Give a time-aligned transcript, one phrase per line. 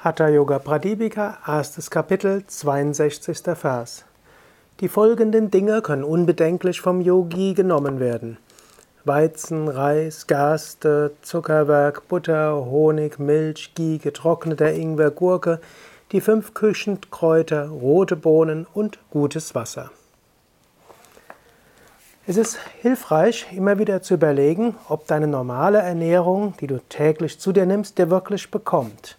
[0.00, 3.40] Hatha Yoga Pradipika, erstes Kapitel, 62.
[3.56, 4.04] Vers.
[4.78, 8.38] Die folgenden Dinge können unbedenklich vom Yogi genommen werden.
[9.04, 15.58] Weizen, Reis, Gerste, Zuckerwerk, Butter, Honig, Milch, Ghee, getrockneter Ingwer, Gurke,
[16.12, 19.90] die fünf Küchenkräuter, rote Bohnen und gutes Wasser.
[22.24, 27.50] Es ist hilfreich, immer wieder zu überlegen, ob deine normale Ernährung, die du täglich zu
[27.50, 29.17] dir nimmst, dir wirklich bekommt.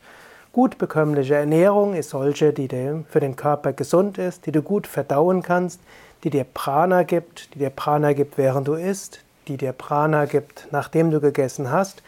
[0.51, 2.67] Gut bekömmliche Ernährung ist solche, die
[3.07, 5.79] für den Körper gesund ist, die du gut verdauen kannst,
[6.23, 10.67] die dir Prana gibt, die dir Prana gibt, während du isst, die dir Prana gibt,
[10.71, 12.01] nachdem du gegessen hast,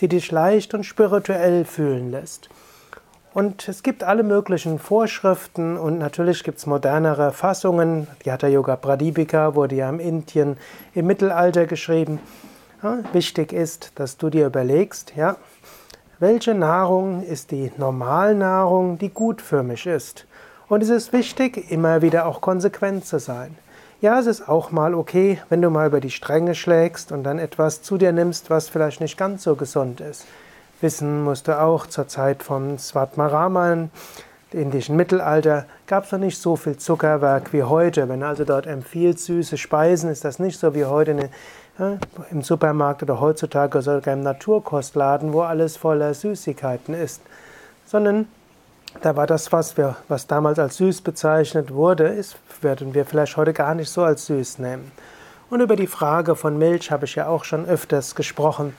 [0.00, 2.48] die dich leicht und spirituell fühlen lässt.
[3.34, 8.06] Und es gibt alle möglichen Vorschriften und natürlich gibt es modernere Fassungen.
[8.24, 10.56] Die Hatha Yoga Pradipika wurde ja in Indien
[10.94, 12.20] im Mittelalter geschrieben.
[12.82, 15.36] Ja, wichtig ist, dass du dir überlegst, ja,
[16.20, 20.26] welche Nahrung ist die Normalnahrung, die gut für mich ist.
[20.68, 23.56] Und es ist wichtig, immer wieder auch konsequent zu sein.
[24.00, 27.38] Ja, es ist auch mal okay, wenn du mal über die Stränge schlägst und dann
[27.38, 30.26] etwas zu dir nimmst, was vielleicht nicht ganz so gesund ist.
[30.80, 33.90] Wissen musst du auch, zur Zeit von Svatmarama im
[34.52, 38.08] indischen Mittelalter gab es noch nicht so viel Zuckerwerk wie heute.
[38.08, 41.30] Wenn also dort empfiehlt süße Speisen, ist das nicht so wie heute eine
[42.30, 47.22] im Supermarkt oder heutzutage sogar im Naturkostladen, wo alles voller Süßigkeiten ist,
[47.86, 48.26] sondern
[49.02, 53.36] da war das, was, wir, was damals als süß bezeichnet wurde, ist, werden wir vielleicht
[53.36, 54.90] heute gar nicht so als süß nehmen.
[55.50, 58.74] Und über die Frage von Milch habe ich ja auch schon öfters gesprochen,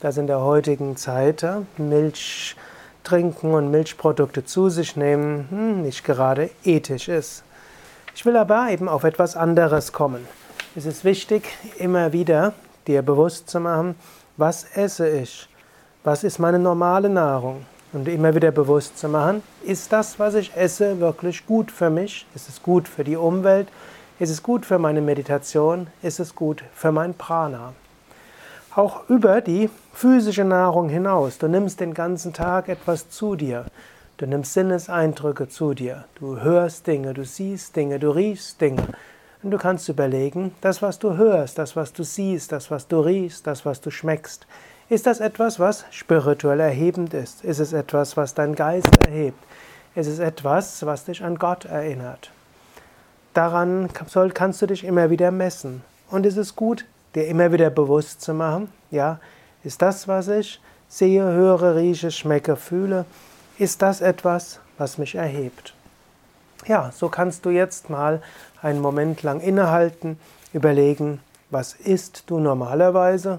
[0.00, 1.44] dass in der heutigen Zeit
[1.76, 2.56] Milch
[3.02, 7.42] trinken und Milchprodukte zu sich nehmen hm, nicht gerade ethisch ist.
[8.14, 10.26] Ich will aber eben auf etwas anderes kommen.
[10.76, 11.44] Es ist wichtig,
[11.78, 12.52] immer wieder
[12.88, 13.94] dir bewusst zu machen,
[14.36, 15.48] was esse ich?
[16.02, 17.64] Was ist meine normale Nahrung?
[17.92, 22.26] Und immer wieder bewusst zu machen, ist das, was ich esse, wirklich gut für mich?
[22.34, 23.68] Ist es gut für die Umwelt?
[24.18, 25.86] Ist es gut für meine Meditation?
[26.02, 27.72] Ist es gut für mein Prana?
[28.74, 31.38] Auch über die physische Nahrung hinaus.
[31.38, 33.66] Du nimmst den ganzen Tag etwas zu dir.
[34.16, 36.06] Du nimmst Sinneseindrücke zu dir.
[36.16, 38.88] Du hörst Dinge, du siehst Dinge, du riechst Dinge.
[39.44, 42.98] Und du kannst überlegen, das, was du hörst, das, was du siehst, das, was du
[42.98, 44.46] riechst, das, was du schmeckst,
[44.88, 47.44] ist das etwas, was spirituell erhebend ist?
[47.44, 49.38] Ist es etwas, was dein Geist erhebt?
[49.94, 52.30] Ist es etwas, was dich an Gott erinnert?
[53.34, 53.90] Daran
[54.32, 55.82] kannst du dich immer wieder messen.
[56.10, 59.20] Und es ist gut, dir immer wieder bewusst zu machen, ja,
[59.62, 63.04] ist das, was ich sehe, höre, rieche, schmecke, fühle,
[63.58, 65.74] ist das etwas, was mich erhebt?
[66.66, 68.22] Ja, so kannst du jetzt mal
[68.62, 70.18] einen Moment lang innehalten,
[70.54, 71.20] überlegen,
[71.50, 73.38] was isst du normalerweise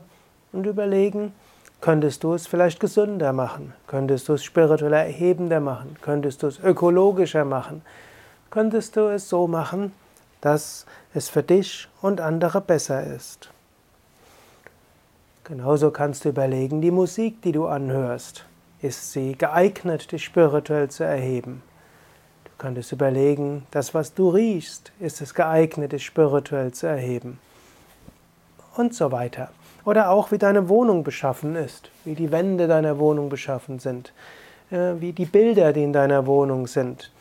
[0.52, 1.34] und überlegen,
[1.81, 6.59] könntest du es vielleicht gesünder machen, könntest du es spiritueller erhebender machen, könntest du es
[6.59, 7.81] ökologischer machen,
[8.52, 9.91] könntest du es so machen,
[10.41, 10.85] dass
[11.16, 13.50] es für dich und andere besser ist.
[15.44, 18.46] Genauso kannst du überlegen, die Musik, die du anhörst,
[18.81, 21.64] ist sie geeignet, dich spirituell zu erheben?
[22.57, 27.39] Könntest überlegen, das, was du riechst, ist es geeignet, dich spirituell zu erheben.
[28.75, 29.49] Und so weiter.
[29.85, 34.13] Oder auch, wie deine Wohnung beschaffen ist, wie die Wände deiner Wohnung beschaffen sind,
[34.71, 37.11] äh, wie die Bilder, die in deiner Wohnung sind.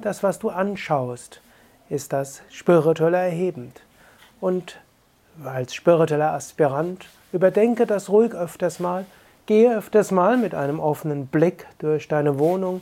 [0.00, 1.42] Das, was du anschaust,
[1.90, 3.82] ist das spirituell erhebend.
[4.40, 4.78] Und
[5.44, 9.04] als spiritueller Aspirant überdenke das ruhig öfters mal,
[9.44, 12.80] gehe öfters mal mit einem offenen Blick durch deine Wohnung,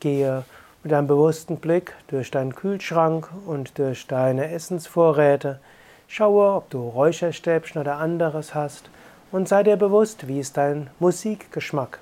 [0.00, 0.44] gehe
[0.86, 5.58] mit einem bewussten Blick durch deinen Kühlschrank und durch deine Essensvorräte.
[6.06, 8.88] Schaue, ob du Räucherstäbchen oder anderes hast
[9.32, 11.98] und sei dir bewusst, wie ist dein Musikgeschmack.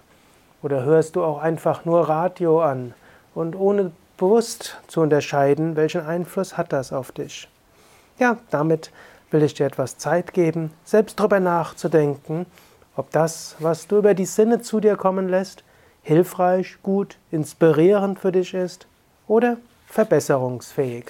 [0.62, 2.92] Oder hörst du auch einfach nur Radio an
[3.34, 7.48] und ohne bewusst zu unterscheiden, welchen Einfluss hat das auf dich.
[8.18, 8.90] Ja, damit
[9.30, 12.44] will ich dir etwas Zeit geben, selbst darüber nachzudenken,
[12.96, 15.64] ob das, was du über die Sinne zu dir kommen lässt,
[16.04, 18.86] hilfreich, gut, inspirierend für dich ist
[19.26, 19.56] oder
[19.86, 21.06] verbesserungsfähig.